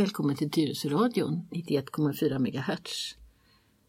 [0.00, 3.16] Välkommen till Tyresöradion 91,4 MHz.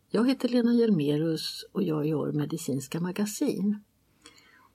[0.10, 3.84] Jag heter Lena Hjelmerus och jag gör medicinska magasin.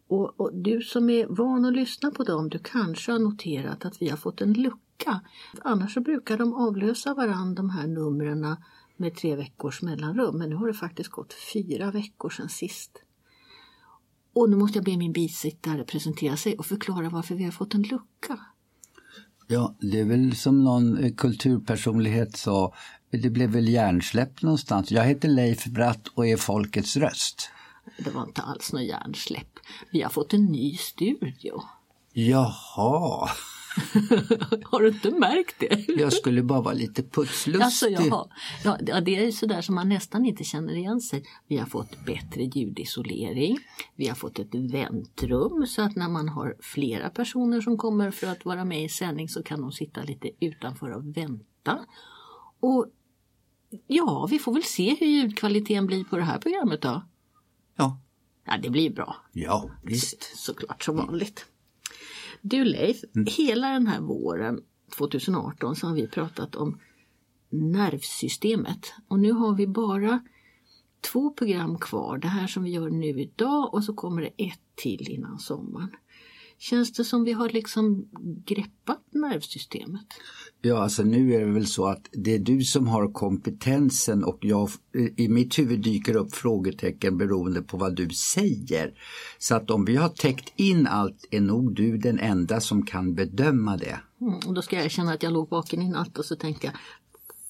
[0.09, 4.03] Och, och, du som är van att lyssna på dem, du kanske har noterat att
[4.03, 5.21] vi har fått en lucka.
[5.65, 8.57] Annars så brukar de avlösa varandra de här numren
[8.97, 10.39] med tre veckors mellanrum.
[10.39, 13.03] Men nu har det faktiskt gått fyra veckor sedan sist.
[14.33, 17.75] Och nu måste jag be min bisittare presentera sig och förklara varför vi har fått
[17.75, 18.41] en lucka.
[19.47, 22.75] Ja, det är väl som någon eh, kulturpersonlighet sa,
[23.11, 24.91] det blev väl hjärnsläpp någonstans.
[24.91, 27.51] Jag heter Leif Bratt och är folkets röst.
[27.99, 29.59] Det var inte alls något hjärnsläpp.
[29.93, 31.63] Vi har fått en ny studio.
[32.13, 33.31] Jaha.
[34.65, 35.89] har du inte märkt det?
[35.89, 37.63] Jag skulle bara vara lite putslustig.
[37.63, 38.27] Alltså, jaha.
[38.65, 41.25] Ja, det är ju sådär som man nästan inte känner igen sig.
[41.49, 43.59] Vi har fått bättre ljudisolering.
[43.97, 48.27] Vi har fått ett väntrum så att när man har flera personer som kommer för
[48.27, 51.79] att vara med i sändning så kan de sitta lite utanför och vänta.
[52.61, 52.87] Och
[53.87, 57.03] ja, vi får väl se hur ljudkvaliteten blir på det här programmet då.
[57.77, 58.01] Ja.
[58.45, 59.17] Ja, det blir bra.
[59.33, 60.39] Ja, visst.
[60.39, 61.47] Såklart som vanligt.
[62.49, 63.27] Du Leif, mm.
[63.31, 64.61] hela den här våren
[64.99, 66.81] 2018 så har vi pratat om
[67.51, 70.21] nervsystemet och nu har vi bara
[71.13, 72.19] två program kvar.
[72.19, 75.91] Det här som vi gör nu idag och så kommer det ett till innan sommaren.
[76.59, 78.09] Känns det som vi har liksom
[78.47, 80.07] greppat nervsystemet?
[80.63, 84.39] Ja, alltså nu är det väl så att det är du som har kompetensen och
[84.41, 84.71] jag,
[85.17, 88.95] i mitt huvud dyker upp frågetecken beroende på vad du säger.
[89.39, 93.15] Så att om vi har täckt in allt är nog du den enda som kan
[93.15, 94.01] bedöma det.
[94.21, 96.67] Mm, och då ska jag erkänna att jag låg vaken i natt och så tänkte
[96.67, 96.75] jag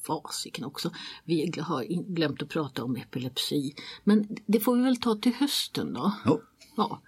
[0.06, 0.90] fasiken också,
[1.24, 1.84] vi har
[2.14, 3.74] glömt att prata om epilepsi.
[4.04, 6.12] Men det får vi väl ta till hösten då.
[6.24, 6.38] Oh.
[6.76, 7.02] Ja,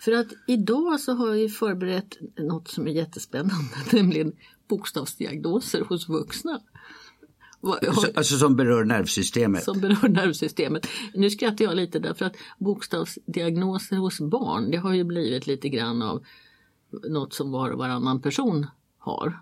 [0.00, 4.32] för att idag så har vi förberett något som är jättespännande, nämligen
[4.68, 6.60] bokstavsdiagnoser hos vuxna.
[8.14, 9.64] Alltså, som berör nervsystemet?
[9.64, 10.86] Som berör nervsystemet.
[11.14, 16.02] Nu skrattar jag lite därför att bokstavsdiagnoser hos barn det har ju blivit lite grann
[16.02, 16.24] av
[17.08, 18.66] något som var och varannan person
[18.98, 19.38] har.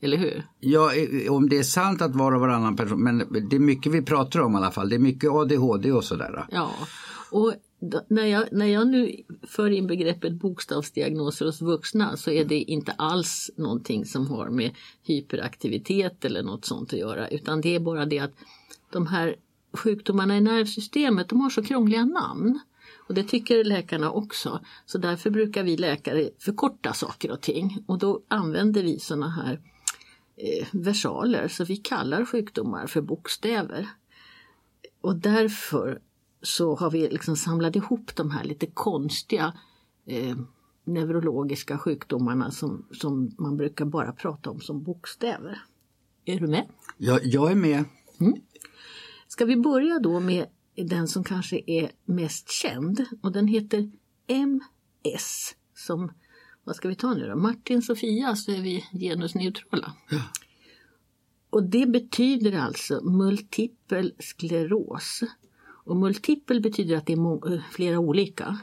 [0.00, 0.46] Eller hur?
[0.60, 0.90] Ja,
[1.30, 3.18] om det är sant att var och varannan person, men
[3.50, 4.88] det är mycket vi pratar om i alla fall.
[4.88, 6.46] Det är mycket ADHD och sådär.
[6.50, 6.70] Ja,
[7.30, 7.54] och
[8.08, 12.92] när jag, när jag nu för in begreppet bokstavsdiagnoser hos vuxna så är det inte
[12.92, 14.70] alls någonting som har med
[15.02, 18.34] hyperaktivitet eller något sånt att göra utan det är bara det att
[18.92, 19.36] de här
[19.72, 22.60] sjukdomarna i nervsystemet de har så krångliga namn.
[23.08, 24.60] Och det tycker läkarna också.
[24.86, 29.60] Så därför brukar vi läkare förkorta saker och ting och då använder vi sådana här
[30.36, 33.88] eh, versaler så vi kallar sjukdomar för bokstäver.
[35.00, 36.00] Och därför
[36.42, 39.52] så har vi liksom samlat ihop de här lite konstiga
[40.06, 40.36] eh,
[40.84, 45.62] neurologiska sjukdomarna som, som man brukar bara prata om som bokstäver.
[46.24, 46.66] Är du med?
[46.98, 47.84] Ja, jag är med.
[48.20, 48.34] Mm.
[49.28, 53.90] Ska vi börja då med den som kanske är mest känd och den heter
[54.26, 55.54] MS.
[55.74, 56.12] Som,
[56.64, 57.36] vad ska vi ta nu då?
[57.36, 59.92] Martin, Sofia så är vi genusneutrala.
[60.10, 60.22] Ja.
[61.50, 65.22] Och det betyder alltså multipel skleros.
[65.84, 68.58] Och multipel betyder att det är eh, flera olika.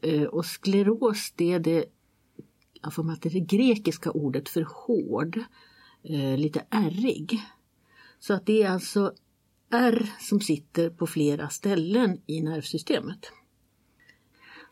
[0.00, 1.84] Eh, och skleros det är det,
[2.82, 5.40] jag får det, är det grekiska ordet för hård,
[6.02, 7.42] eh, lite ärrig.
[8.18, 9.12] Så att det är alltså
[9.70, 13.32] R som sitter på flera ställen i nervsystemet.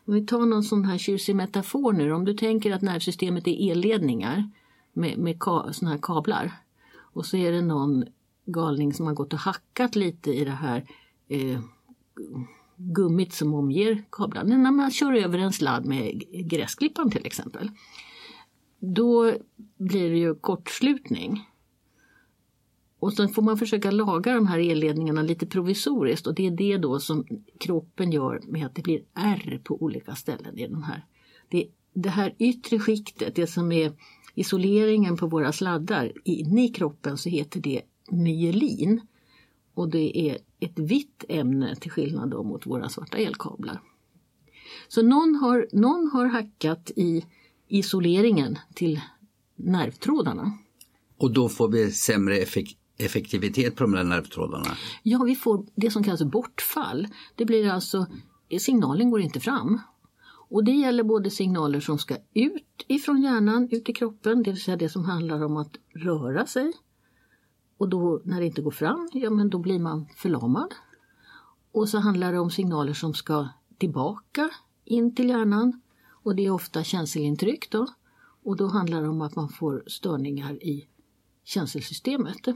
[0.05, 3.71] Om vi tar någon sån här tjusig metafor nu, om du tänker att nervsystemet är
[3.71, 4.51] elledningar
[4.93, 6.51] med, med ka, såna här kablar
[6.95, 8.05] och så är det någon
[8.45, 10.85] galning som har gått och hackat lite i det här
[11.27, 11.59] eh,
[12.77, 14.57] gummit som omger kablarna.
[14.57, 17.71] När man kör över en sladd med gräsklippan till exempel.
[18.79, 19.33] Då
[19.77, 21.49] blir det ju kortslutning.
[22.99, 26.77] Och sen får man försöka laga de här elledningarna lite provisoriskt och det är det
[26.77, 27.25] då som
[27.59, 31.05] kroppen gör med att det blir ärr på olika ställen i den här.
[31.49, 33.93] Det, det här yttre skiktet, det som är
[34.35, 39.01] isoleringen på våra sladdar, inne i kroppen så heter det myelin.
[39.73, 43.81] Och det är ett vitt ämne till skillnad då mot våra svarta elkablar.
[44.87, 47.25] Så någon har, någon har hackat i
[47.67, 49.01] isoleringen till
[49.55, 50.57] nervtrådarna.
[51.17, 54.77] Och då får vi sämre effekt effektivitet på de där nervtrådarna?
[55.03, 57.07] Ja, vi får det som kallas bortfall.
[57.35, 58.05] Det blir alltså,
[58.59, 59.81] signalen går inte fram.
[60.49, 64.61] Och det gäller både signaler som ska ut ifrån hjärnan, ut i kroppen, det vill
[64.61, 66.73] säga det som handlar om att röra sig.
[67.77, 70.73] Och då när det inte går fram, ja men då blir man förlamad.
[71.71, 73.47] Och så handlar det om signaler som ska
[73.77, 74.49] tillbaka
[74.85, 75.81] in till hjärnan.
[76.23, 77.87] Och det är ofta känselintryck då.
[78.43, 80.87] Och då handlar det om att man får störningar i
[81.43, 82.47] känselsystemet.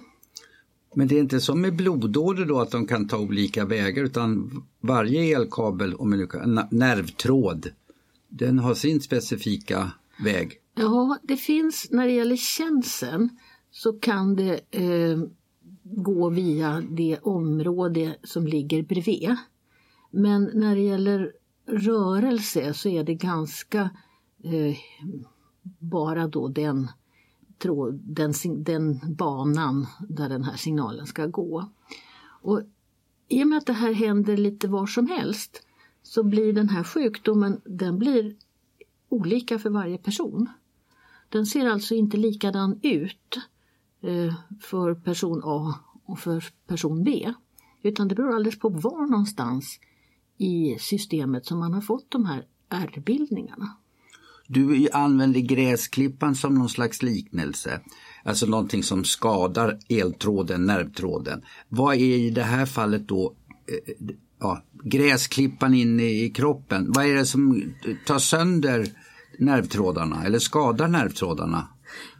[0.96, 4.52] Men det är inte som med blodåder då att de kan ta olika vägar utan
[4.80, 7.70] varje elkabel, om nu kan, nervtråd,
[8.28, 9.92] den har sin specifika
[10.24, 10.62] väg?
[10.76, 13.30] Ja, det finns när det gäller känseln
[13.78, 15.20] så kan det eh,
[15.84, 19.36] gå via det område som ligger bredvid.
[20.12, 21.34] Men när det gäller
[21.66, 23.90] rörelse så är det ganska
[24.44, 24.78] eh,
[25.80, 26.88] bara då den,
[27.58, 31.70] tråd, den, den banan där den här signalen ska gå.
[32.42, 32.62] Och
[33.28, 35.64] I och med att det här händer lite var som helst
[36.04, 38.36] så blir den här sjukdomen den blir
[39.10, 40.50] olika för varje person.
[41.30, 43.42] Den ser alltså inte likadan ut eh,
[44.02, 47.34] Eh, för person A och för person B.
[47.82, 49.80] Utan det beror alldeles på var någonstans
[50.38, 53.78] i systemet som man har fått de här ärrbildningarna.
[54.48, 57.82] Du använder gräsklippan som någon slags liknelse.
[58.24, 61.42] Alltså någonting som skadar eltråden, nervtråden.
[61.70, 63.34] Vad är i det här fallet då
[63.68, 64.08] eh,
[64.40, 66.92] ja, gräsklippan inne i kroppen?
[66.92, 67.74] Vad är det som
[68.06, 68.88] tar sönder
[69.40, 71.68] nervtrådarna eller skadar nervtrådarna?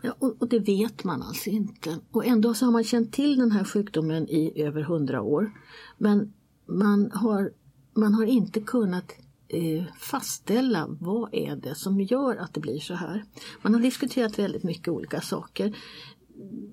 [0.08, 2.00] Ja, och, och, det vet man alltså inte.
[2.12, 5.52] Och ändå så har man känt till den här sjukdomen i över hundra år.
[5.98, 6.34] Men
[6.66, 7.52] man har,
[7.94, 9.12] man har inte kunnat
[9.48, 13.26] eh, fastställa vad är det som gör att det blir så här.
[13.62, 15.78] Man har diskuterat väldigt mycket olika saker.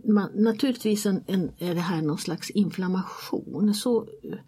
[0.04, 3.74] Man, naturligtvis en, en, är det här någon slags inflammation.
[3.74, 4.38] Så, eh,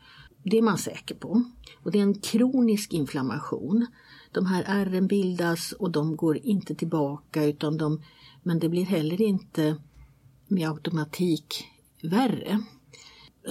[0.43, 1.43] det är man säker på.
[1.83, 3.87] Och det är en kronisk inflammation.
[4.33, 8.01] De här ärren bildas och de går inte tillbaka utan de
[8.47, 9.77] men det blir heller inte
[10.49, 11.65] med automatik
[12.03, 12.61] värre.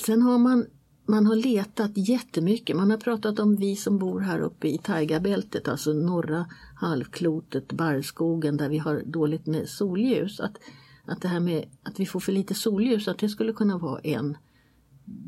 [0.06, 0.66] Sen har man,
[1.06, 2.76] man har letat jättemycket.
[2.76, 6.46] Man har pratat om vi som bor här uppe i taigabältet, alltså norra
[6.76, 10.40] halvklotet, barrskogen där vi har dåligt med solljus.
[10.40, 10.58] Att,
[11.06, 14.00] att det här med att vi får för lite solljus, att det skulle kunna vara
[14.00, 14.38] en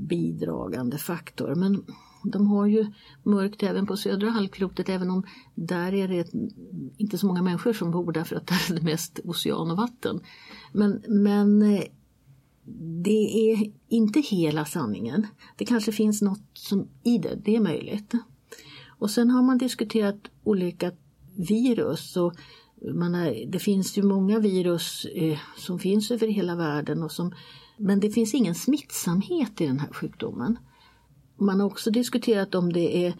[0.09, 1.55] bidragande faktor.
[1.55, 1.85] Men
[2.23, 2.85] de har ju
[3.23, 5.23] mörkt även på södra halvklotet även om
[5.55, 6.27] där är det
[6.97, 10.19] inte så många människor som bor därför att där är det mest ocean och vatten.
[10.73, 11.83] Men, men eh,
[13.03, 15.27] det är inte hela sanningen.
[15.57, 18.13] Det kanske finns något som i det, det är möjligt.
[18.87, 20.91] Och sen har man diskuterat olika
[21.35, 22.33] virus och
[22.93, 27.33] man är, det finns ju många virus eh, som finns över hela världen och som,
[27.77, 30.57] men det finns ingen smittsamhet i den här sjukdomen.
[31.37, 33.13] Man har också diskuterat om det är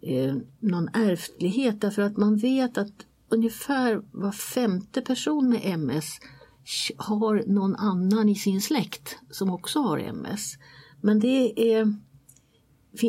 [0.00, 6.18] eh, någon ärftlighet därför att man vet att ungefär var femte person med MS
[6.96, 10.54] har någon annan i sin släkt som också har MS.
[11.00, 11.94] Men det är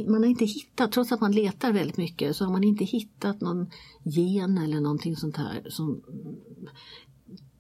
[0.08, 3.42] man har inte hittat, trots att man letar väldigt mycket, så har man inte hittat
[3.42, 3.70] någon
[4.04, 6.02] gen eller någonting sånt här som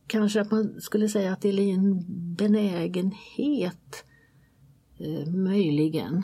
[0.08, 4.06] kanske att man skulle säga att det är en benägenhet
[4.98, 6.24] eh, möjligen.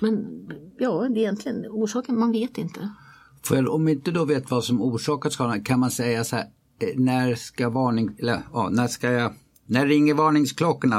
[0.00, 0.46] Men
[0.78, 2.90] ja, egentligen orsaken, man vet inte.
[3.42, 6.44] För om inte då vet vad som orsakat skadan kan man säga så här,
[6.78, 9.32] eh, när ska varning, eller ja, när ska jag,
[9.66, 10.96] när ringer varningsklockorna?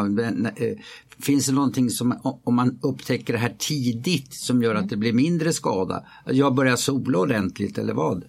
[0.55, 0.77] Eh,
[1.19, 5.13] finns det någonting som, om man upptäcker det här tidigt som gör att det blir
[5.13, 6.03] mindre skada?
[6.25, 8.23] Jag börjar sola ordentligt eller vad?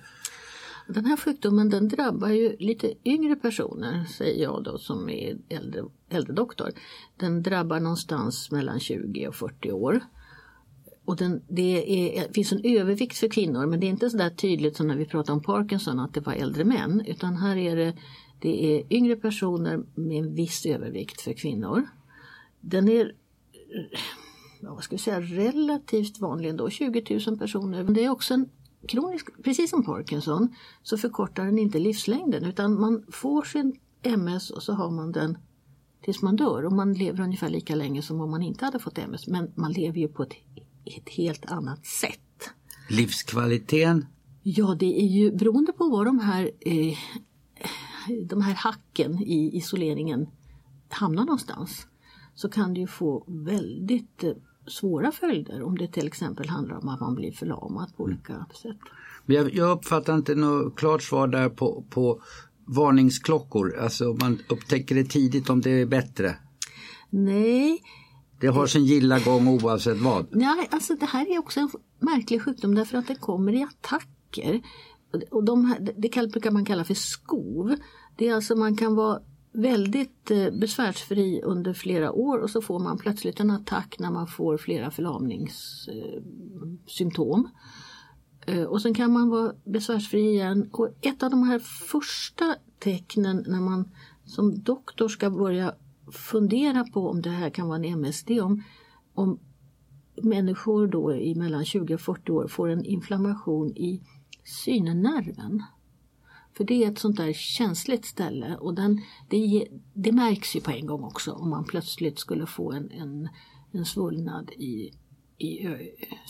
[0.89, 5.83] Den här sjukdomen den drabbar ju lite yngre personer, säger jag då som är äldre,
[6.09, 6.71] äldre doktor.
[7.17, 10.01] Den drabbar någonstans mellan 20 och 40 år.
[11.11, 14.31] Och den, det är, finns en övervikt för kvinnor men det är inte så där
[14.31, 17.77] tydligt som när vi pratar om Parkinson att det var äldre män utan här är
[17.77, 17.95] det,
[18.39, 21.89] det är yngre personer med en viss övervikt för kvinnor.
[22.61, 23.15] Den är
[24.61, 27.85] vad ska vi säga, relativt vanlig ändå, 20 000 personer.
[27.85, 28.49] Men det är också en
[28.89, 34.63] kronisk, precis som Parkinson, så förkortar den inte livslängden utan man får sin MS och
[34.63, 35.39] så har man den
[36.03, 38.99] tills man dör och man lever ungefär lika länge som om man inte hade fått
[38.99, 40.35] MS men man lever ju på ett
[40.99, 42.51] ett helt annat sätt.
[42.89, 44.07] Livskvaliteten?
[44.43, 46.99] Ja, det är ju beroende på var de här, eh,
[48.25, 50.27] de här hacken i isoleringen
[50.89, 51.87] hamnar någonstans
[52.35, 54.33] så kan det ju få väldigt eh,
[54.67, 58.45] svåra följder om det till exempel handlar om att man blir förlamad på olika mm.
[58.63, 58.79] sätt.
[59.27, 62.23] Men jag, jag uppfattar inte något klart svar där på, på
[62.65, 66.37] varningsklockor, alltså man upptäcker det tidigt om det är bättre.
[67.11, 67.83] Nej,
[68.41, 70.27] det har sin gilla gång oavsett vad?
[70.31, 74.61] Nej, alltså det här är också en märklig sjukdom därför att det kommer i attacker.
[75.31, 77.75] Och de här, det brukar man kalla för skov.
[78.17, 79.21] Det är alltså man kan vara
[79.53, 84.27] väldigt eh, besvärsfri under flera år och så får man plötsligt en attack när man
[84.27, 87.49] får flera förlamningssymptom.
[88.47, 90.69] Eh, och sen kan man vara besvärsfri igen.
[90.73, 93.91] Och ett av de här första tecknen när man
[94.25, 95.75] som doktor ska börja
[96.11, 98.63] fundera på om det här kan vara en MSD om,
[99.15, 99.39] om
[100.23, 104.01] människor då i mellan 20 och 40 år får en inflammation i
[104.45, 105.63] synnerven.
[106.53, 110.71] För det är ett sånt där känsligt ställe och den, det, det märks ju på
[110.71, 113.29] en gång också om man plötsligt skulle få en, en,
[113.73, 114.91] en svullnad i,
[115.39, 115.69] i,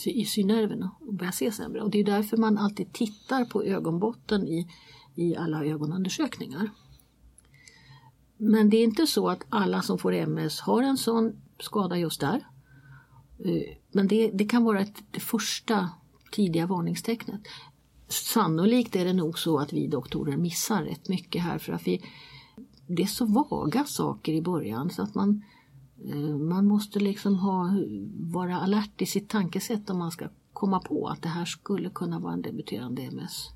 [0.07, 1.83] i synnerverna och börja se sämre.
[1.83, 4.69] Och det är därför man alltid tittar på ögonbotten i,
[5.15, 6.71] i alla ögonundersökningar.
[8.43, 12.21] Men det är inte så att alla som får MS har en sån skada just
[12.21, 12.47] där.
[13.45, 15.91] Eh, men det, det kan vara ett, det första
[16.33, 17.41] tidiga varningstecknet.
[18.09, 22.03] Sannolikt är det nog så att vi doktorer missar rätt mycket här för att vi,
[22.87, 25.45] det är så vaga saker i början så att man,
[26.05, 27.71] eh, man måste liksom ha,
[28.33, 32.19] vara alert i sitt tankesätt om man ska komma på att det här skulle kunna
[32.19, 33.51] vara en debuterande MS.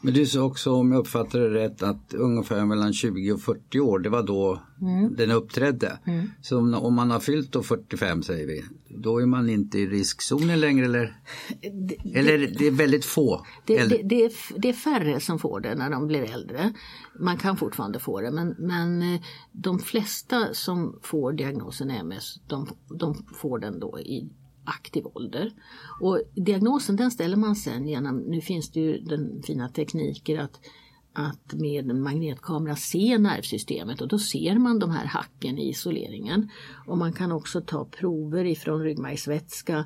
[0.00, 3.80] Men du sa också, om jag uppfattar det rätt, att ungefär mellan 20 och 40
[3.80, 5.14] år, det var då mm.
[5.16, 5.98] den uppträdde.
[6.04, 6.30] Mm.
[6.42, 9.86] Så om, om, man har fyllt då 45 säger vi, då är man inte i
[9.86, 11.16] riskzonen längre eller?
[11.60, 13.46] Det, eller det är väldigt få?
[13.66, 16.72] Det, det, det, är, det är färre som får det när de blir äldre.
[17.20, 19.20] Man kan fortfarande få det men, men eh,
[19.52, 24.30] de flesta som får diagnosen MS, de, de får den då i
[24.66, 25.52] aktiv ålder.
[26.00, 30.60] Och diagnosen den ställer man sen genom, nu finns det ju den fina tekniker att,
[31.12, 36.50] att med en magnetkamera se nervsystemet och då ser man de här hacken i isoleringen.
[36.86, 39.84] Och man kan också ta prover ifrån ryggmärgsvätska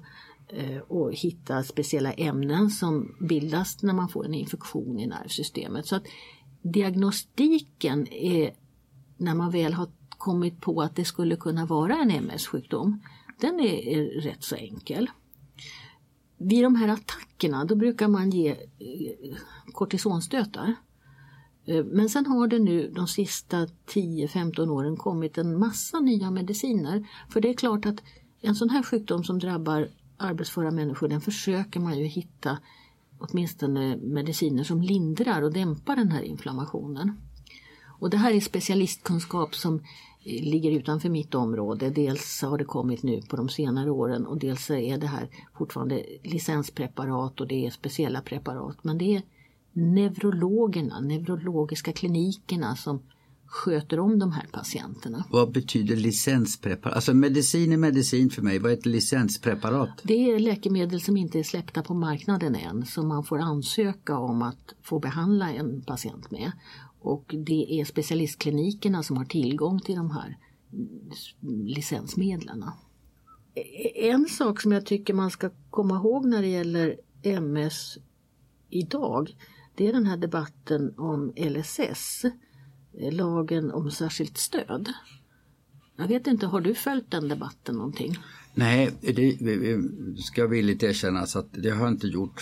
[0.49, 5.87] eh, och hitta speciella ämnen som bildas när man får en infektion i nervsystemet.
[5.87, 6.05] Så att
[6.63, 8.55] diagnostiken är
[9.17, 13.01] när man väl har kommit på att det skulle kunna vara en MS-sjukdom
[13.41, 15.11] den är, är rätt så enkel.
[16.39, 19.37] Vid de här attackerna då brukar man ge eh,
[19.73, 20.75] kortisonstötar.
[21.67, 27.07] Eh, men sen har det nu de sista 10-15 åren kommit en massa nya mediciner.
[27.29, 28.03] För det är klart att
[28.41, 32.59] en sån här sjukdom som drabbar arbetsföra människor den försöker man ju hitta
[33.19, 37.21] åtminstone mediciner som lindrar och dämpar den här inflammationen.
[38.01, 39.83] Och det här är specialistkunskap som
[40.25, 41.91] ligger utanför mitt område.
[41.91, 45.29] Dels har det kommit nu på de senare åren och dels är det här
[45.59, 48.77] fortfarande licenspreparat och det är speciella preparat.
[48.83, 49.23] Men det är
[49.73, 53.01] neurologerna, neurologiska klinikerna som
[53.47, 55.25] sköter om de här patienterna.
[55.31, 56.95] Vad betyder licenspreparat?
[56.95, 58.59] Alltså medicin är medicin för mig.
[58.59, 59.91] Vad är ett licenspreparat?
[60.03, 64.43] Det är läkemedel som inte är släppta på marknaden än som man får ansöka om
[64.43, 66.53] att få behandla en patient med.
[67.01, 70.39] Och det är specialistklinikerna som har tillgång till de här
[71.67, 72.65] licensmedlen.
[73.95, 77.99] En sak som jag tycker man ska komma ihåg när det gäller MS
[78.71, 79.35] idag
[79.81, 82.25] det är den här debatten om LSS,
[83.11, 84.93] lagen om särskilt stöd.
[85.97, 88.17] Jag vet inte, har du följt den debatten någonting?
[88.55, 89.39] Nej, det
[90.23, 92.41] ska villigt erkännas att det har jag inte gjort.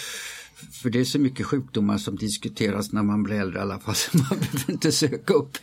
[0.72, 3.94] För det är så mycket sjukdomar som diskuteras när man blir äldre i alla fall
[3.94, 5.58] så man behöver inte söka upp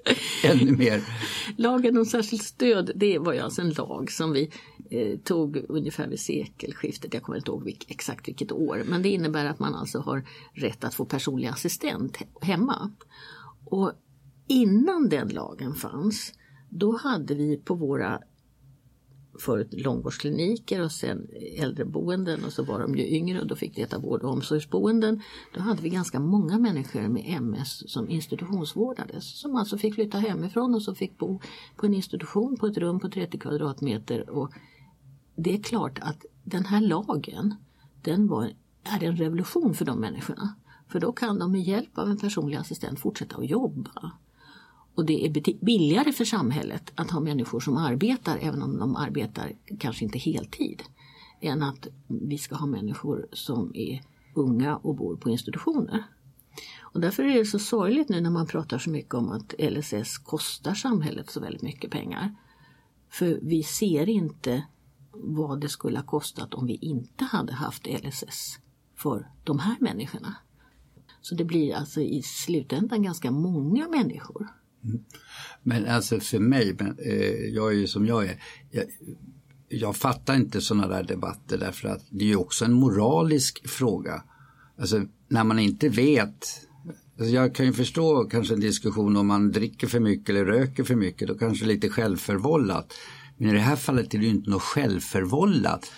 [0.44, 1.02] ännu mer.
[1.56, 4.50] Lagen om särskilt stöd det var ju alltså en lag som vi
[4.90, 9.08] eh, tog ungefär vid sekelskiftet, jag kommer inte ihåg vilk, exakt vilket år, men det
[9.08, 12.90] innebär att man alltså har rätt att få personlig assistent hemma.
[13.64, 13.92] Och
[14.48, 16.32] innan den lagen fanns
[16.70, 18.20] då hade vi på våra
[19.38, 23.80] förut långvårdskliniker och sen äldreboenden och så var de ju yngre och då fick det
[23.80, 25.22] heta vård och omsorgsboenden.
[25.54, 30.74] Då hade vi ganska många människor med MS som institutionsvårdades som alltså fick flytta hemifrån
[30.74, 31.40] och så fick bo
[31.76, 34.30] på en institution på ett rum på 30 kvadratmeter.
[34.30, 34.52] Och
[35.36, 37.54] det är klart att den här lagen
[38.02, 38.52] den var,
[38.84, 40.54] är en revolution för de människorna.
[40.88, 44.12] För då kan de med hjälp av en personlig assistent fortsätta att jobba.
[44.94, 49.52] Och det är billigare för samhället att ha människor som arbetar, även om de arbetar
[49.78, 50.82] kanske inte heltid,
[51.40, 54.02] än att vi ska ha människor som är
[54.34, 56.04] unga och bor på institutioner.
[56.80, 60.18] Och därför är det så sorgligt nu när man pratar så mycket om att LSS
[60.18, 62.34] kostar samhället så väldigt mycket pengar.
[63.08, 64.66] För vi ser inte
[65.12, 68.58] vad det skulle ha kostat om vi inte hade haft LSS
[68.96, 70.36] för de här människorna.
[71.20, 74.48] Så det blir alltså i slutändan ganska många människor
[75.62, 78.84] men alltså för mig, men, eh, jag är ju som jag är, jag,
[79.68, 84.22] jag fattar inte sådana där debatter därför att det är ju också en moralisk fråga.
[84.78, 86.46] Alltså när man inte vet
[87.18, 90.84] alltså, jag kan ju förstå kanske en diskussion om man dricker för mycket eller röker
[90.84, 92.92] för mycket, då kanske lite självförvållat.
[93.36, 95.92] Men i det här fallet är det ju inte något självförvållat.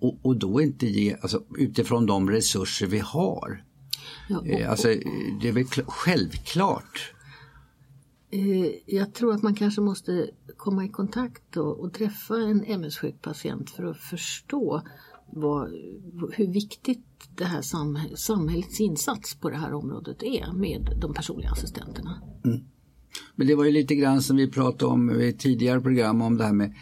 [0.00, 3.64] Och, och då inte ge, alltså utifrån de resurser vi har.
[4.28, 4.88] Ja, och, alltså,
[5.40, 7.21] det är väl självklart Eh,
[8.86, 13.70] jag tror att man kanske måste komma i kontakt och, och träffa en MS-sjuk patient
[13.70, 14.82] för att förstå
[15.32, 15.68] vad,
[16.32, 17.04] hur viktigt
[17.36, 22.22] det här samhäll, samhällets insats på det här området är med de personliga assistenterna.
[22.44, 22.60] Mm.
[23.34, 26.44] Men det var ju lite grann som vi pratade om i tidigare program om det
[26.44, 26.74] här med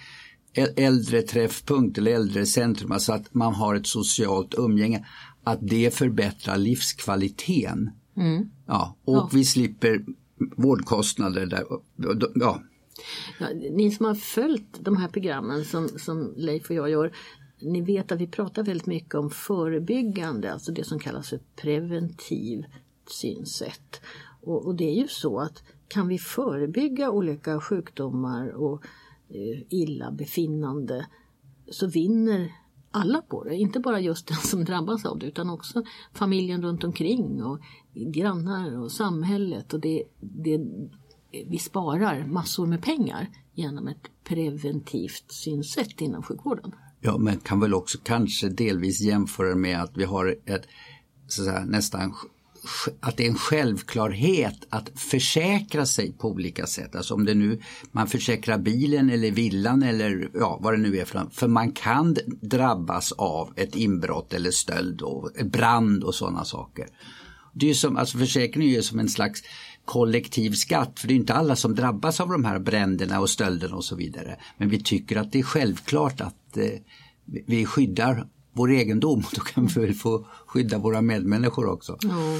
[0.76, 5.06] äldreträffpunkt eller äldrecentrum, alltså att man har ett socialt umgänge.
[5.44, 7.90] Att det förbättrar livskvaliteten.
[8.16, 8.50] Mm.
[8.66, 9.30] Ja, och ja.
[9.32, 10.04] vi slipper
[10.56, 11.46] vårdkostnader.
[11.46, 11.64] Där,
[12.34, 12.62] ja.
[13.38, 17.12] Ja, ni som har följt de här programmen som, som Leif och jag gör,
[17.60, 22.64] ni vet att vi pratar väldigt mycket om förebyggande, alltså det som kallas för preventiv
[23.06, 24.00] synsätt.
[24.40, 28.84] Och, och det är ju så att kan vi förebygga olika sjukdomar och
[29.28, 31.06] eh, illa befinnande
[31.70, 32.52] så vinner
[32.90, 33.56] alla på det.
[33.56, 35.82] Inte bara just den som drabbas av det utan också
[36.12, 37.60] familjen runt omkring och
[37.94, 39.72] grannar och samhället.
[39.72, 40.60] Och det, det,
[41.46, 46.72] vi sparar massor med pengar genom ett preventivt synsätt inom sjukvården.
[47.00, 50.66] Ja, men kan väl också kanske delvis jämföra med att vi har ett
[51.26, 52.14] så säga, nästan
[53.00, 56.96] att det är en självklarhet att försäkra sig på olika sätt.
[56.96, 57.60] Alltså om det nu
[57.92, 62.16] man försäkrar bilen eller villan eller ja, vad det nu är för För man kan
[62.40, 66.86] drabbas av ett inbrott eller stöld och eh, brand och sådana saker.
[67.52, 69.42] Det är som, alltså försäkringen är som en slags
[69.84, 73.76] kollektiv skatt för det är inte alla som drabbas av de här bränderna och stölderna
[73.76, 74.36] och så vidare.
[74.58, 76.64] Men vi tycker att det är självklart att eh,
[77.46, 79.22] vi skyddar vår egendom.
[79.34, 81.98] Då kan vi väl få skydda våra medmänniskor också.
[82.00, 82.36] Ja,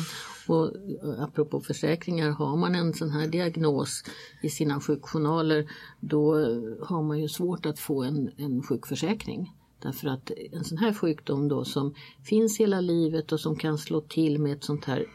[0.47, 4.05] och eh, apropå försäkringar, har man en sån här diagnos
[4.43, 5.71] i sina sjukjournaler
[6.01, 9.53] då eh, har man ju svårt att få en, en sjukförsäkring.
[9.83, 14.01] Därför att en sån här sjukdom då som finns hela livet och som kan slå
[14.01, 15.07] till med ett sånt här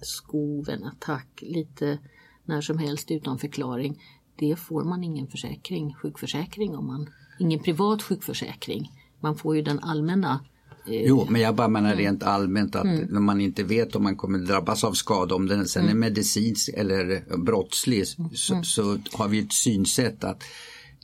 [0.00, 1.98] skov, en attack, lite
[2.44, 4.02] när som helst utan förklaring.
[4.36, 8.90] Det får man ingen försäkring, sjukförsäkring om man, ingen privat sjukförsäkring
[9.24, 10.40] man får ju den allmänna
[10.86, 11.98] eh, Jo, men jag bara menar mm.
[11.98, 13.08] rent allmänt att mm.
[13.10, 15.96] när man inte vet om man kommer drabbas av skada, om den sen mm.
[15.96, 18.30] är medicinsk eller brottslig, mm.
[18.34, 20.42] så, så, har vi ett synsätt att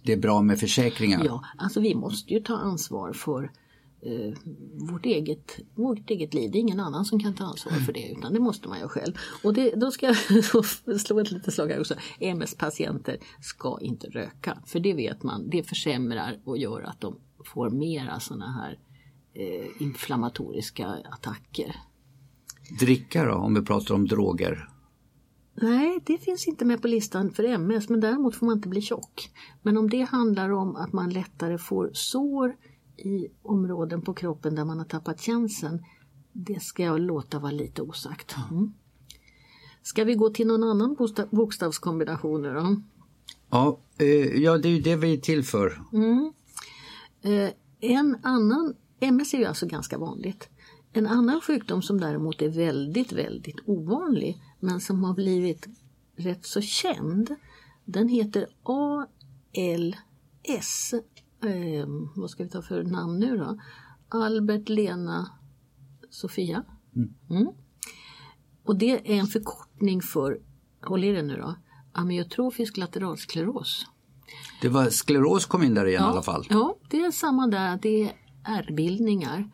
[0.02, 1.24] det är bra med försäkringar.
[1.24, 3.50] Ja, alltså vi måste ju ta ansvar för
[4.02, 4.34] eh,
[4.90, 6.50] vårt, eget, vårt eget liv.
[6.50, 8.88] Det är ingen annan som kan ta ansvar för det utan det måste man ju
[8.88, 9.12] själv.
[9.44, 10.44] Och det, då ska jag
[11.00, 11.94] slå ett litet slag här också.
[12.20, 17.70] MS-patienter ska inte röka för det vet man, det försämrar och gör att de får
[17.70, 18.78] mera sådana här
[19.34, 21.76] eh, inflammatoriska attacker.
[22.80, 24.68] Dricka då, om vi pratar om droger?
[25.54, 28.80] Nej, det finns inte med på listan för MS, men däremot får man inte bli
[28.80, 29.30] tjock.
[29.62, 32.56] Men om det handlar om att man lättare får sår
[32.96, 35.84] i områden på kroppen där man har tappat känseln,
[36.32, 38.36] det ska jag låta vara lite osagt.
[38.50, 38.72] Mm.
[39.82, 40.96] Ska vi gå till någon annan
[41.30, 42.76] bokstavskombination nu då?
[43.50, 45.82] Ja, eh, ja, det är ju det vi är till för.
[45.92, 46.32] Mm.
[47.22, 50.48] Eh, en annan, MS är ju alltså ganska vanligt.
[50.92, 55.66] En annan sjukdom som däremot är väldigt, väldigt ovanlig men som har blivit
[56.16, 57.36] rätt så känd.
[57.84, 59.94] Den heter ALS.
[61.42, 63.60] Eh, vad ska vi ta för namn nu då?
[64.08, 65.30] Albert, Lena,
[66.10, 66.64] Sofia.
[66.96, 67.14] Mm.
[67.30, 67.48] Mm.
[68.64, 70.40] Och det är en förkortning för,
[70.80, 71.54] håll i det nu då,
[71.92, 73.86] amyotrofisk lateralskleros.
[74.60, 76.46] Det var skleros kom in där igen ja, i alla fall.
[76.50, 77.78] Ja, det är samma där.
[77.82, 78.12] Det är
[78.44, 79.50] ärrbildningar.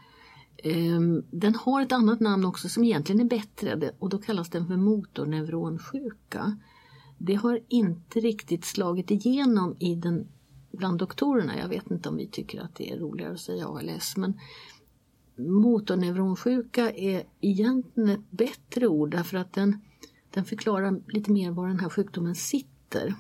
[0.62, 4.66] Ehm, den har ett annat namn också som egentligen är bättre och då kallas den
[4.66, 6.59] för motorneuronsjuka.
[7.19, 10.29] Det har inte riktigt slagit igenom i den,
[10.73, 11.59] bland doktorerna.
[11.59, 14.40] Jag vet inte om vi tycker att det är roligare att säga ALS men
[15.38, 19.81] motorneuronsjuka är egentligen ett bättre ord därför att den,
[20.31, 23.14] den förklarar lite mer var den här sjukdomen sitter.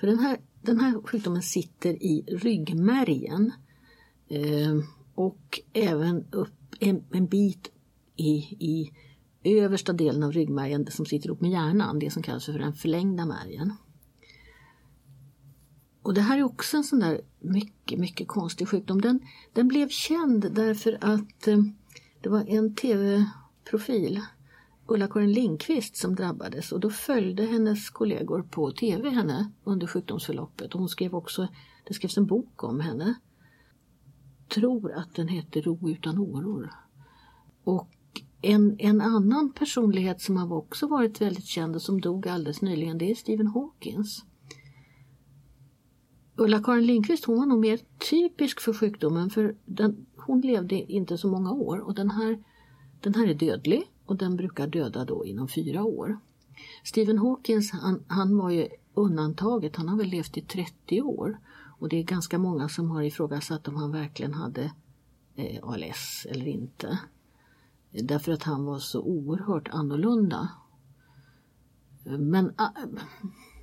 [0.00, 3.52] För den här den här sjukdomen sitter i ryggmärgen
[4.28, 4.78] eh,
[5.14, 7.70] och även upp en, en bit
[8.16, 8.90] i, i
[9.44, 13.26] översta delen av ryggmärgen som sitter ihop med hjärnan, det som kallas för den förlängda
[13.26, 13.72] märgen.
[16.02, 19.00] Och det här är också en sån där mycket, mycket konstig sjukdom.
[19.00, 19.20] Den,
[19.52, 21.58] den blev känd därför att eh,
[22.20, 24.20] det var en tv-profil
[24.90, 30.80] Ulla-Karin Lindqvist som drabbades och då följde hennes kollegor på tv henne under sjukdomsförloppet och
[30.80, 31.48] hon skrev också,
[31.88, 33.14] det skrevs en bok om henne.
[34.48, 36.70] Tror att den heter Ro utan åror.
[37.64, 37.90] Och
[38.42, 42.98] en, en annan personlighet som har också varit väldigt känd och som dog alldeles nyligen
[42.98, 44.24] det är Stephen Hawkins.
[46.36, 51.28] Ulla-Karin Lindqvist hon var nog mer typisk för sjukdomen för den, hon levde inte så
[51.28, 52.44] många år och den här,
[53.00, 56.18] den här är dödlig och den brukar döda då inom fyra år.
[56.84, 59.76] Stephen Hawkins han, han var ju undantaget.
[59.76, 61.38] Han har väl levt i 30 år
[61.78, 64.72] och det är ganska många som har ifrågasatt om han verkligen hade
[65.36, 66.98] eh, ALS eller inte.
[67.90, 70.48] Därför att han var så oerhört annorlunda.
[72.04, 72.66] Men äh,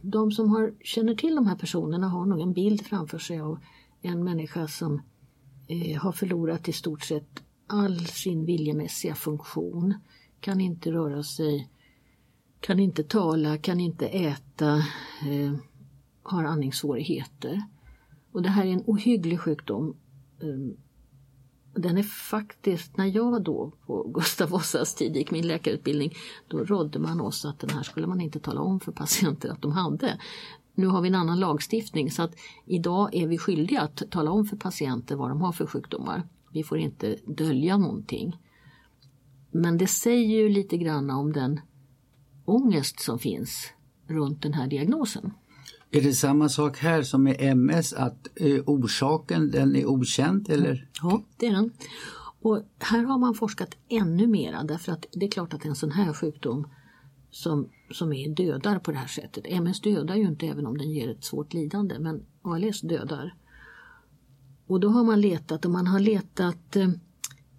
[0.01, 3.59] de som har, känner till de här personerna har nog en bild framför sig av
[4.01, 5.01] en människa som
[5.67, 9.93] eh, har förlorat i stort sett all sin viljemässiga funktion.
[10.39, 11.69] Kan inte röra sig,
[12.59, 14.75] kan inte tala, kan inte äta,
[15.27, 15.53] eh,
[16.23, 17.61] har andningssvårigheter.
[18.31, 19.95] Och det här är en ohygglig sjukdom.
[20.41, 20.77] Eh,
[21.81, 26.13] den är faktiskt, när jag då på Gustav Vasas tid gick min läkarutbildning,
[26.47, 29.61] då rådde man oss att den här skulle man inte tala om för patienter att
[29.61, 30.19] de hade.
[30.73, 34.45] Nu har vi en annan lagstiftning så att idag är vi skyldiga att tala om
[34.45, 36.27] för patienter vad de har för sjukdomar.
[36.51, 38.37] Vi får inte dölja någonting.
[39.57, 41.59] Men det säger ju lite grann om den
[42.45, 43.67] ångest som finns
[44.07, 45.33] runt den här diagnosen.
[45.91, 50.89] Är det samma sak här som med MS att eh, orsaken den är okänd eller?
[51.01, 51.71] Ja, det är den.
[52.41, 55.91] Och här har man forskat ännu mera därför att det är klart att en sån
[55.91, 56.67] här sjukdom
[57.31, 59.43] som, som är dödar på det här sättet.
[59.47, 63.35] MS dödar ju inte även om den ger ett svårt lidande men ALS dödar.
[64.67, 66.89] Och då har man letat och man har letat eh,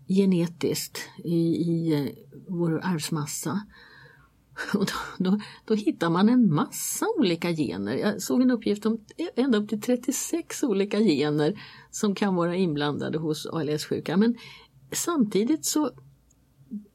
[0.09, 2.13] genetiskt i, i eh,
[2.49, 3.67] vår arvsmassa.
[4.75, 7.95] Och då, då, då, hittar man en massa olika gener.
[7.95, 9.01] Jag såg en uppgift om
[9.37, 14.17] ända upp till 36 olika gener som kan vara inblandade hos ALS-sjuka.
[14.17, 14.37] Men
[14.93, 15.91] samtidigt så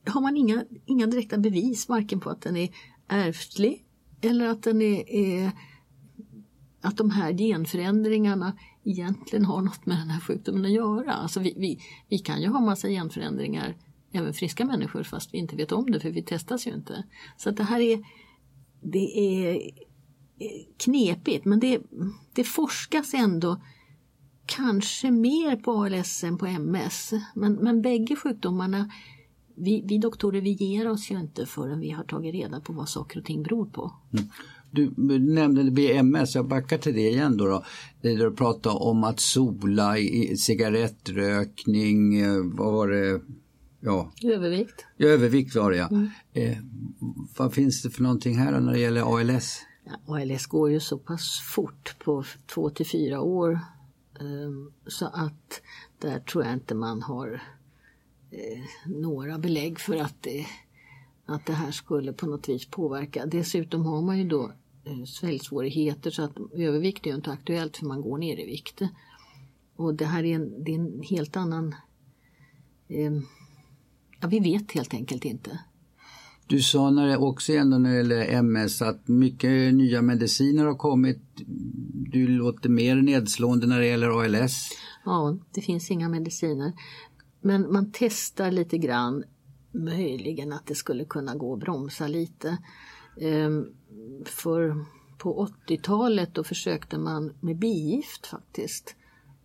[0.05, 2.69] har man inga, inga direkta bevis varken på att den är
[3.07, 3.85] ärftlig
[4.21, 5.51] eller att den är, är
[6.81, 11.13] att de här genförändringarna egentligen har något med den här sjukdomen att göra.
[11.13, 13.75] Alltså vi, vi, vi kan ju ha massa genförändringar
[14.11, 17.03] även friska människor fast vi inte vet om det för vi testas ju inte.
[17.37, 18.03] Så att det här är,
[18.81, 19.53] det är
[20.39, 21.81] eh, knepigt men det,
[22.33, 23.61] det forskas ändå
[24.45, 27.13] kanske mer på ALS än på MS.
[27.35, 28.91] Men, men bägge sjukdomarna,
[29.55, 32.89] vi, vi doktorer vi ger oss ju inte förrän vi har tagit reda på vad
[32.89, 33.93] saker och ting beror på.
[34.13, 34.25] Mm.
[34.75, 37.45] Du nämnde BMS, jag backar till det igen då.
[37.45, 37.63] då.
[38.01, 39.95] Det du pratade om att sola,
[40.37, 43.21] cigarettrökning, eh, vad var det?
[43.79, 44.11] Ja.
[44.23, 44.85] Övervikt.
[44.97, 45.87] Ja, övervikt var det ja.
[45.87, 46.09] Mm.
[46.33, 46.57] Eh,
[47.37, 49.61] vad finns det för någonting här när det gäller ALS?
[49.85, 53.51] Ja, ALS går ju så pass fort på två till fyra år
[54.19, 54.51] eh,
[54.87, 55.61] så att
[55.99, 57.41] där tror jag inte man har
[58.31, 60.45] eh, några belägg för att det,
[61.25, 63.25] att det här skulle på något vis påverka.
[63.25, 64.51] Dessutom har man ju då
[65.07, 68.81] sväljsvårigheter så att övervikt är ju inte aktuellt för man går ner i vikt.
[69.75, 71.75] Och det här är en, det är en helt annan
[72.87, 73.11] eh,
[74.23, 75.59] Ja, vi vet helt enkelt inte.
[76.47, 80.75] Du sa när det också ändå när det gäller MS att mycket nya mediciner har
[80.75, 81.21] kommit.
[82.11, 84.69] Du låter mer nedslående när det gäller ALS.
[85.05, 86.73] Ja, det finns inga mediciner.
[87.41, 89.23] Men man testar lite grann
[89.71, 92.57] möjligen att det skulle kunna gå att bromsa lite.
[93.21, 93.65] Ehm,
[94.25, 94.85] för
[95.17, 98.95] på 80-talet då försökte man med bigift faktiskt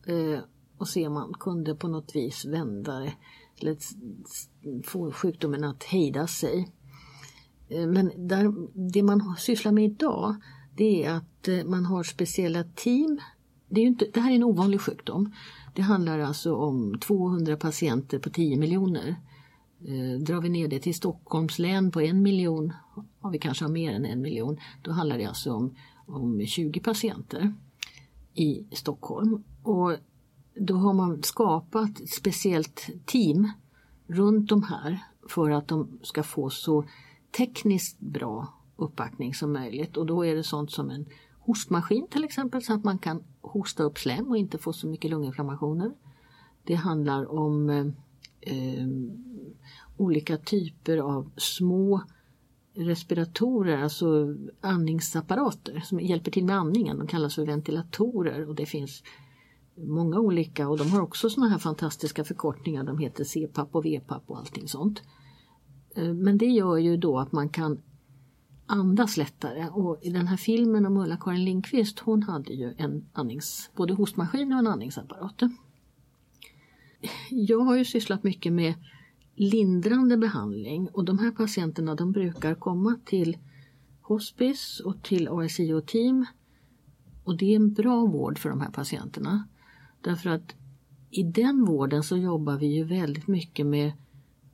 [0.06, 0.40] eh,
[0.78, 3.14] och se om man kunde på något vis vända det
[3.61, 3.76] eller
[4.82, 6.72] få sjukdomen att hejda sig.
[7.68, 8.52] Eh, men där,
[8.92, 10.37] det man sysslar med idag
[10.78, 13.20] det är att eh, man har speciella team.
[13.68, 15.32] Det, är inte, det här är en ovanlig sjukdom.
[15.74, 19.16] Det handlar alltså om 200 patienter på 10 miljoner.
[19.84, 22.72] Eh, drar vi ner det till Stockholms län på en miljon,
[23.20, 25.74] om vi kanske har mer än en miljon, då handlar det alltså om,
[26.06, 27.54] om 20 patienter
[28.34, 29.44] i Stockholm.
[29.62, 29.96] Och
[30.54, 33.52] då har man skapat ett speciellt team
[34.06, 36.84] runt de här för att de ska få så
[37.37, 41.06] tekniskt bra uppbackning som möjligt och då är det sånt som en
[41.38, 45.11] hostmaskin till exempel så att man kan hosta upp slem och inte få så mycket
[45.11, 45.92] lunginflammationer.
[46.64, 47.87] Det handlar om eh,
[48.40, 48.87] eh
[49.96, 52.02] olika typer av små
[52.78, 56.98] respiratorer, alltså andningsapparater som hjälper till med andningen.
[56.98, 59.02] De kallas för ventilatorer och det finns
[59.76, 62.84] många olika och de har också såna här fantastiska förkortningar.
[62.84, 65.02] De heter CPAP och VPAP och allting sånt.
[65.94, 67.80] Eh, men det gör ju då att man kan
[68.66, 73.70] andas lättare och i den här filmen om Ulla-Karin Lindqvist hon hade ju en andnings,
[73.76, 75.42] både hostmaskin och en andningsapparat.
[77.30, 78.74] Jag har ju sysslat mycket med
[79.38, 83.37] lindrande behandling och de här patienterna de brukar komma till
[84.03, 86.27] hospice och till ASIO-team
[87.24, 89.48] och det är en bra vård för de här patienterna.
[90.01, 90.55] Därför att
[91.11, 93.92] i den vården så jobbar vi ju väldigt mycket med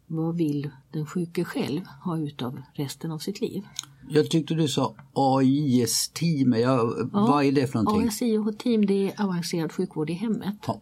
[0.07, 3.62] vad vill den sjuke själv ha utav resten av sitt liv.
[4.09, 6.53] Jag tyckte du sa AIS-team.
[6.53, 8.09] Ja, ja, vad är det för någonting?
[8.09, 10.57] ASIH-team det är avancerad sjukvård i hemmet.
[10.66, 10.81] Ja.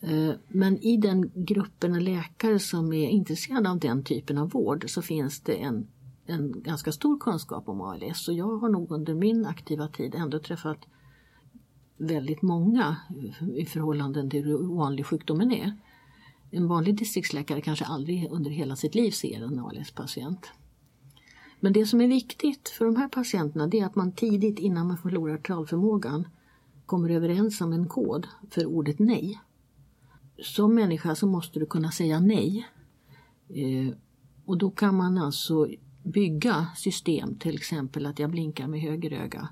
[0.00, 5.02] Eh, men i den gruppen läkare som är intresserade av den typen av vård så
[5.02, 5.86] finns det en,
[6.26, 8.24] en ganska stor kunskap om ALS.
[8.24, 10.78] Så jag har nog under min aktiva tid ändå träffat
[11.96, 15.76] väldigt många eh, i förhållande till hur vanlig sjukdomen är.
[16.50, 20.52] En vanlig distriktsläkare kanske aldrig under hela sitt liv ser en ALS-patient.
[21.60, 24.86] Men det som är viktigt för de här patienterna det är att man tidigt innan
[24.86, 26.28] man förlorar talförmågan
[26.86, 29.40] kommer överens om en kod för ordet nej.
[30.42, 32.68] Som människa så måste du kunna säga nej.
[33.48, 33.94] Eh,
[34.44, 35.68] och då kan man alltså
[36.02, 39.48] bygga system, till exempel att jag blinkar med höger öga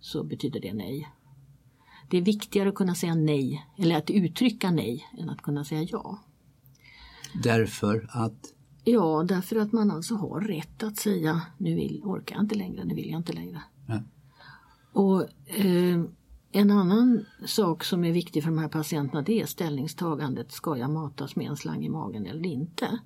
[0.00, 1.08] så betyder det nej.
[2.10, 5.82] Det är viktigare att kunna säga nej, eller att uttrycka nej, än att kunna säga
[5.82, 6.18] ja.
[7.42, 8.54] Därför att?
[8.84, 12.84] Ja, därför att man alltså har rätt att säga nu vill, orkar jag inte längre,
[12.84, 13.62] nu vill jag inte längre.
[13.86, 14.02] Ja.
[14.92, 16.04] Och eh,
[16.52, 20.52] en annan sak som är viktig för de här patienterna det är ställningstagandet.
[20.52, 22.98] Ska jag matas med en slang i magen eller inte?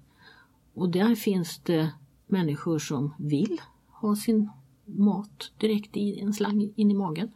[0.75, 1.93] Och där finns det
[2.27, 4.51] människor som vill ha sin
[4.85, 7.31] mat direkt i en slang in i magen.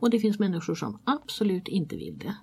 [0.00, 2.36] Och det finns människor som absolut inte vill det.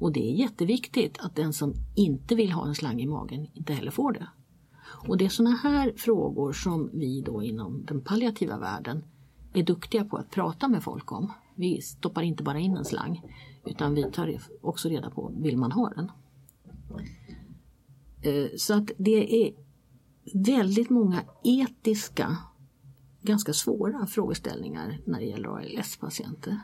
[0.00, 3.72] Och det är jätteviktigt att den som inte vill ha en slang i magen inte
[3.72, 4.26] heller får det.
[5.08, 9.04] Och det är sådana här frågor som vi då inom den palliativa världen
[9.54, 11.32] är duktiga på att prata med folk om.
[11.54, 13.22] Vi stoppar inte bara in en slang
[13.64, 16.10] utan vi tar också reda på, vill man ha den?
[18.22, 19.54] Eh, så att det är
[20.34, 22.36] väldigt många etiska,
[23.22, 26.60] ganska svåra frågeställningar när det gäller ALS-patienter.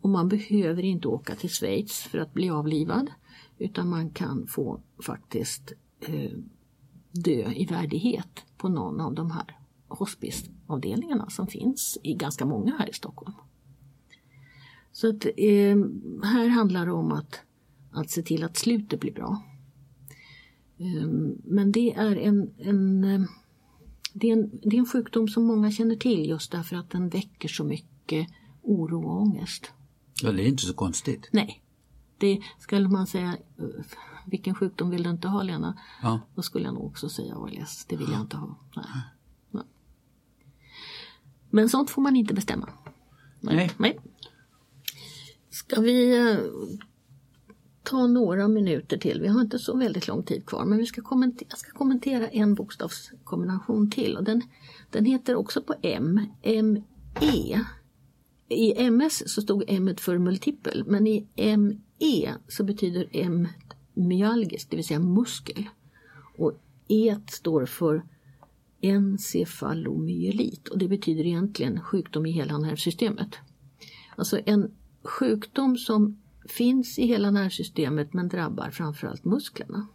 [0.00, 3.10] Och man behöver inte åka till Schweiz för att bli avlivad
[3.58, 6.30] utan man kan få faktiskt eh,
[7.12, 9.59] dö i värdighet på någon av de här
[9.90, 13.34] hospiceavdelningarna som finns i ganska många här i Stockholm.
[14.92, 15.76] Så att, eh,
[16.22, 17.40] här handlar det om att,
[17.92, 19.42] att se till att slutet blir bra.
[20.78, 21.08] Eh,
[21.44, 23.20] men det är en, en, eh,
[24.12, 27.08] det, är en, det är en sjukdom som många känner till just därför att den
[27.08, 28.28] väcker så mycket
[28.62, 29.72] oro och ångest.
[30.22, 31.28] Ja, det är inte så konstigt.
[31.32, 31.62] Nej.
[32.18, 33.36] Det skulle man säga,
[34.26, 35.78] vilken sjukdom vill du inte ha Lena?
[36.02, 36.20] Ja.
[36.34, 38.56] Då skulle jag nog också säga ALS, det vill jag inte ha.
[38.76, 38.84] Nej.
[41.50, 41.62] Nej.
[41.62, 42.68] Men sånt får man inte bestämma.
[43.40, 43.70] Nej.
[43.76, 43.98] Nej.
[45.50, 46.36] Ska vi eh,
[47.82, 49.20] ta några minuter till?
[49.20, 52.28] Vi har inte så väldigt lång tid kvar men vi ska kommentera, jag ska kommentera
[52.28, 54.16] en bokstavskombination till.
[54.16, 54.42] Och den,
[54.90, 57.64] den heter också på M, ME.
[58.48, 63.48] I MS så stod M för multipel men i ME så betyder M
[63.94, 65.68] myalgisk, det vill säga muskel.
[66.38, 66.52] Och
[66.88, 68.02] E står för
[68.82, 73.38] encefalomyelit och det betyder egentligen sjukdom i hela nervsystemet.
[74.16, 74.70] Alltså en
[75.02, 79.86] sjukdom som finns i hela nervsystemet men drabbar framförallt musklerna.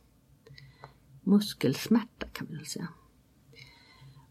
[1.23, 2.87] Muskelsmärta kan man väl säga.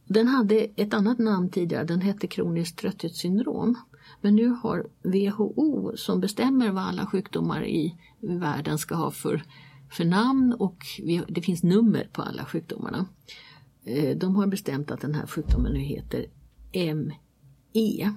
[0.07, 3.79] Den hade ett annat namn tidigare, den hette kroniskt trötthetssyndrom.
[4.21, 9.43] Men nu har WHO som bestämmer vad alla sjukdomar i världen ska ha för,
[9.90, 13.07] för namn och vi, det finns nummer på alla sjukdomarna.
[13.85, 16.27] Eh, de har bestämt att den här sjukdomen nu heter
[16.73, 18.14] ME.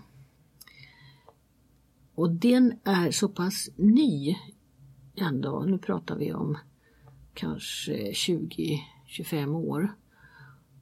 [2.16, 4.36] Och den är så pass ny
[5.16, 6.58] ändå, nu pratar vi om
[7.34, 9.96] kanske 20-25 år,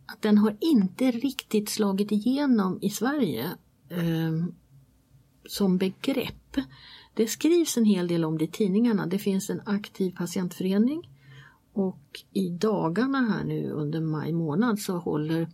[0.05, 3.45] att den har inte riktigt slagit igenom i Sverige
[3.89, 4.45] eh,
[5.45, 6.57] som begrepp.
[7.13, 9.05] Det skrivs en hel del om det i tidningarna.
[9.05, 11.14] Det finns en aktiv patientförening
[11.75, 15.49] och i dagarna här nu under maj månad så håller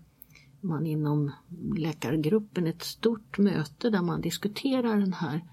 [0.60, 1.32] man inom
[1.78, 5.46] läkargruppen ett stort möte där man diskuterar den här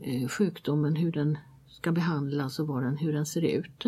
[0.00, 3.84] eh, sjukdomen, hur den ska behandlas och vad den, hur den ser ut.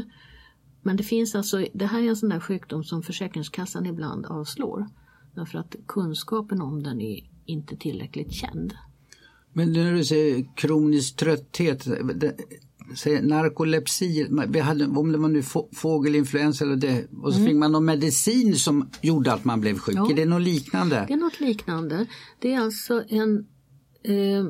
[0.82, 4.86] Men det finns alltså, det här är en sån där sjukdom som Försäkringskassan ibland avslår.
[5.34, 8.74] Därför att kunskapen om den är inte tillräckligt känd.
[9.52, 11.86] Men när du säger kronisk trötthet,
[13.22, 15.42] narkolepsi, vi hade, om det var nu
[15.72, 17.48] fågelinfluensa eller det, och så mm.
[17.48, 19.96] fick man någon medicin som gjorde att man blev sjuk.
[19.96, 20.10] Ja.
[20.10, 21.04] Är det något liknande?
[21.08, 22.06] Det är något liknande.
[22.38, 23.46] Det är alltså en
[24.02, 24.44] eh,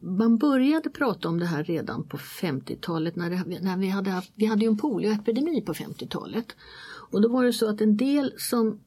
[0.00, 4.32] man började prata om det här redan på 50-talet när, det, när vi hade haft,
[4.34, 6.46] vi hade ju en polioepidemi på 50-talet.
[7.10, 8.80] Och då var det så att en del som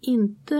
[0.00, 0.54] inte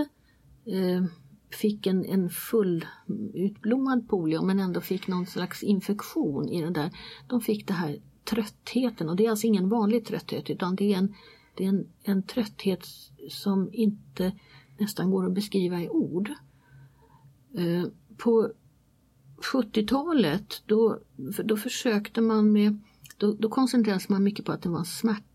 [0.67, 1.05] eh,
[1.55, 2.87] fick en, en full
[3.35, 6.91] utblommad polio men ändå fick någon slags infektion i den där.
[7.29, 10.99] De fick det här tröttheten och det är alltså ingen vanlig trötthet utan det är
[10.99, 11.15] en,
[11.55, 12.87] det är en, en trötthet
[13.29, 14.33] som inte
[14.79, 16.31] nästan går att beskriva i ord.
[17.55, 17.85] Eh,
[18.17, 18.53] på
[19.53, 20.99] 70-talet då,
[21.45, 22.79] då försökte man med
[23.17, 24.85] då, då koncentrerade man mycket på att det var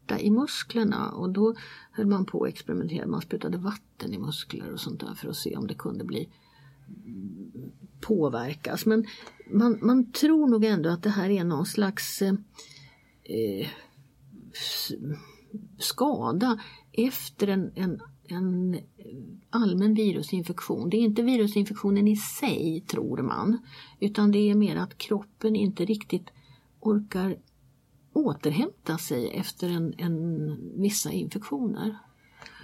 [0.06, 1.56] smärta i musklerna och då
[1.92, 3.08] höll man på att experimentera.
[3.08, 6.30] Man sprutade vatten i muskler och sånt där för att se om det kunde bli
[8.02, 8.86] påverkas.
[8.86, 9.06] Men
[9.52, 12.34] man, man tror nog ändå att det här är någon slags eh,
[13.24, 13.68] eh
[15.80, 16.60] skada
[16.92, 18.78] efter en, en, en
[19.50, 20.90] allmän virusinfektion.
[20.90, 23.58] Det är inte virusinfektionen i sig tror man
[24.00, 26.30] utan det är mer att kroppen inte riktigt
[26.80, 27.38] orkar
[28.16, 31.98] återhämta sig efter en, en, vissa infektioner.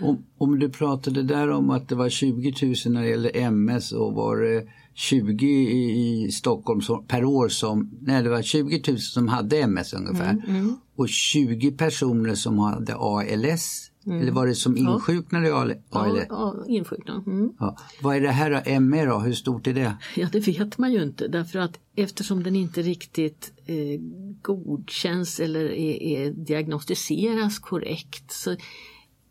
[0.01, 3.91] Om, om du pratade där om att det var 20 000 när det gäller MS
[3.91, 8.81] och var det 20 i, i Stockholm som, per år som, nej det var 20
[8.87, 10.75] 000 som hade MS ungefär mm, mm.
[10.95, 14.21] och 20 personer som hade ALS Mm.
[14.21, 15.75] Eller var det som insjuknade i ALS?
[15.91, 17.23] Ja, ja insjuknade.
[17.27, 17.53] Mm.
[17.59, 17.77] Ja.
[18.01, 19.19] Vad är det här ME då?
[19.19, 19.97] Hur stort är det?
[20.15, 24.01] Ja det vet man ju inte därför att eftersom den inte riktigt eh,
[24.41, 28.55] godkänns eller är, är, diagnostiseras korrekt så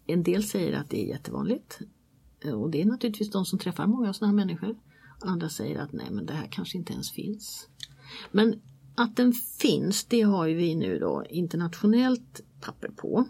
[0.06, 1.78] en del säger att det är jättevanligt.
[2.54, 4.76] Och det är naturligtvis de som träffar många sådana här människor.
[5.20, 7.68] Andra säger att nej men det här kanske inte ens finns.
[8.30, 8.60] Men
[8.94, 13.24] att den finns det har ju vi nu då internationellt papper på.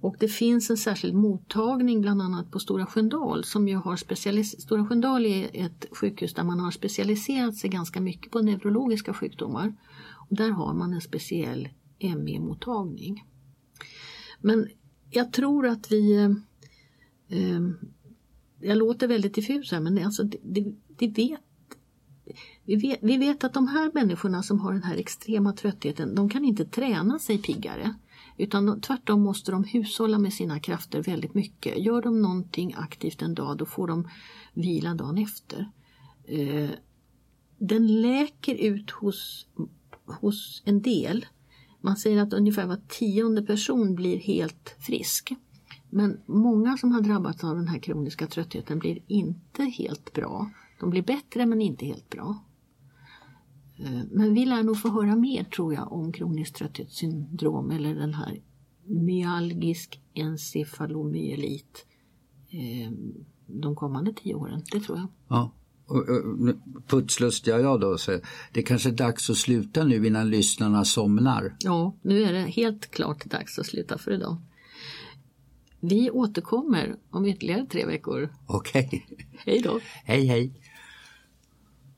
[0.00, 4.62] Och det finns en särskild mottagning bland annat på Stora Sköndal som ju har specialiserat
[4.62, 9.74] Stora Sköndal är ett sjukhus där man har specialiserat sig ganska mycket på neurologiska sjukdomar.
[10.30, 13.24] Och där har man en speciell ME-mottagning.
[14.40, 14.68] Men
[15.10, 16.30] jag tror att vi eh,
[17.38, 17.60] eh,
[18.60, 21.40] Jag låter väldigt diffus här men alltså det, det, det vet
[22.64, 26.28] vi vet, vi vet att de här människorna som har den här extrema tröttheten, de
[26.28, 27.94] kan inte träna sig piggare.
[28.40, 31.84] Utan tvärtom måste de hushålla med sina krafter väldigt mycket.
[31.84, 34.08] Gör de någonting aktivt en dag då får de
[34.54, 35.70] vila dagen efter.
[36.24, 36.70] Eh,
[37.58, 39.46] den läker ut hos,
[40.20, 41.26] hos en del.
[41.80, 45.32] Man säger att ungefär var tionde person blir helt frisk.
[45.90, 50.50] Men många som har drabbats av den här kroniska tröttheten blir inte helt bra.
[50.80, 52.44] De blir bättre men inte helt bra.
[53.80, 58.14] Eh, men vi lär nog få höra mer tror jag om kroniskt trötthetssyndrom eller den
[58.14, 58.40] här
[58.84, 61.86] myalgisk encefalomyelit
[62.50, 62.92] eh,
[63.46, 65.08] de kommande tio åren, det tror jag.
[65.28, 65.52] Ja.
[66.86, 68.20] Putslustiga jag då, så
[68.52, 71.56] det är kanske är dags att sluta nu innan lyssnarna somnar.
[71.58, 74.36] Ja, nu är det helt klart dags att sluta för idag.
[75.80, 78.28] Vi återkommer om ytterligare tre veckor.
[78.46, 78.86] Okej.
[78.86, 79.26] Okay.
[79.46, 79.80] Hej då.
[80.04, 80.52] Hej hej.